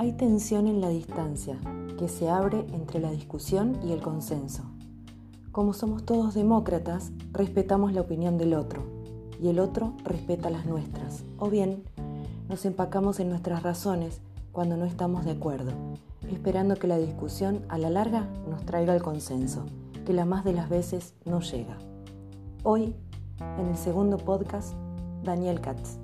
Hay 0.00 0.12
tensión 0.12 0.68
en 0.68 0.80
la 0.80 0.90
distancia 0.90 1.58
que 1.98 2.06
se 2.06 2.30
abre 2.30 2.64
entre 2.72 3.00
la 3.00 3.10
discusión 3.10 3.80
y 3.82 3.90
el 3.90 4.00
consenso. 4.00 4.62
Como 5.50 5.72
somos 5.72 6.04
todos 6.04 6.34
demócratas, 6.34 7.10
respetamos 7.32 7.92
la 7.92 8.02
opinión 8.02 8.38
del 8.38 8.54
otro 8.54 8.84
y 9.42 9.48
el 9.48 9.58
otro 9.58 9.94
respeta 10.04 10.50
las 10.50 10.66
nuestras. 10.66 11.24
O 11.36 11.50
bien, 11.50 11.82
nos 12.48 12.64
empacamos 12.64 13.18
en 13.18 13.28
nuestras 13.28 13.64
razones 13.64 14.20
cuando 14.52 14.76
no 14.76 14.84
estamos 14.84 15.24
de 15.24 15.32
acuerdo, 15.32 15.72
esperando 16.30 16.76
que 16.76 16.86
la 16.86 16.98
discusión 16.98 17.64
a 17.68 17.76
la 17.76 17.90
larga 17.90 18.28
nos 18.48 18.64
traiga 18.64 18.94
el 18.94 19.02
consenso, 19.02 19.66
que 20.06 20.12
la 20.12 20.24
más 20.24 20.44
de 20.44 20.52
las 20.52 20.68
veces 20.68 21.14
no 21.24 21.40
llega. 21.40 21.76
Hoy, 22.62 22.94
en 23.58 23.66
el 23.66 23.76
segundo 23.76 24.16
podcast, 24.16 24.74
Daniel 25.24 25.60
Katz. 25.60 25.98